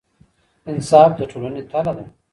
[0.71, 2.05] انصاف د ټولنې تله ده.